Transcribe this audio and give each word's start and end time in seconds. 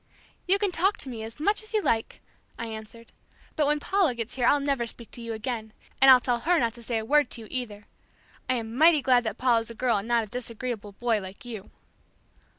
"You 0.47 0.57
can 0.57 0.71
talk 0.71 0.97
to 0.97 1.09
me 1.09 1.21
as 1.21 1.39
you 1.39 1.79
like," 1.83 2.21
I 2.57 2.65
answered, 2.65 3.11
"but 3.55 3.67
when 3.67 3.79
Paula 3.79 4.15
gets 4.15 4.33
here 4.33 4.47
I'll 4.47 4.59
never 4.59 4.87
speak 4.87 5.11
to 5.11 5.21
you 5.21 5.31
again, 5.33 5.73
and 6.01 6.09
I'll 6.09 6.19
tell 6.19 6.39
her 6.39 6.57
not 6.57 6.73
to 6.73 6.81
say 6.81 6.97
a 6.97 7.05
word 7.05 7.29
to 7.29 7.41
you 7.41 7.47
either. 7.51 7.85
I 8.49 8.55
am 8.55 8.75
mighty 8.75 9.03
glad 9.03 9.23
that 9.25 9.37
Paula's 9.37 9.69
a 9.69 9.75
girl 9.75 9.97
and 9.97 10.07
not 10.07 10.23
a 10.23 10.27
disagreeable 10.27 10.93
boy 10.93 11.21
like 11.21 11.45
you." 11.45 11.69